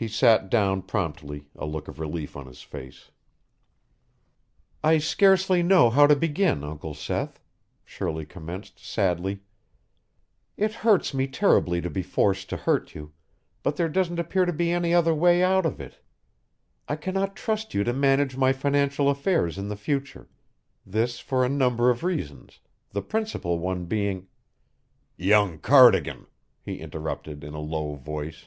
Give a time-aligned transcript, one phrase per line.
[0.00, 3.10] He sat down promptly, a look of relief on his face.
[4.80, 7.40] "I scarcely know how to begin, Uncle Seth,"
[7.84, 9.40] Shirley commenced sadly.
[10.56, 13.10] "It hurts me terribly to be forced to hurt you,
[13.64, 15.98] but there doesn't appear to be any other way out of it.
[16.86, 20.28] I cannot trust you to manage my financial affairs in the future
[20.86, 22.60] this for a number of reasons,
[22.92, 24.28] the principal one being"
[25.30, 26.28] "Young Cardigan,"
[26.62, 28.46] he interrupted in a low voice.